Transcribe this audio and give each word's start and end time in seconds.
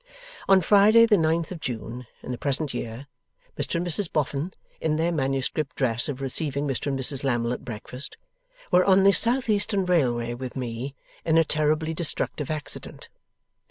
On 0.49 0.61
Friday 0.61 1.05
the 1.05 1.15
Ninth 1.15 1.51
of 1.51 1.59
June 1.59 2.07
in 2.23 2.31
the 2.31 2.37
present 2.39 2.73
year, 2.73 3.05
Mr 3.55 3.75
and 3.75 3.85
Mrs 3.85 4.11
Boffin 4.11 4.51
(in 4.79 4.95
their 4.95 5.11
manuscript 5.11 5.75
dress 5.75 6.09
of 6.09 6.21
receiving 6.21 6.65
Mr 6.67 6.87
and 6.87 6.97
Mrs 6.99 7.23
Lammle 7.23 7.53
at 7.53 7.63
breakfast) 7.63 8.17
were 8.71 8.83
on 8.83 9.03
the 9.03 9.11
South 9.13 9.47
Eastern 9.47 9.85
Railway 9.85 10.33
with 10.33 10.55
me, 10.55 10.95
in 11.23 11.37
a 11.37 11.43
terribly 11.43 11.93
destructive 11.93 12.49
accident. 12.49 13.09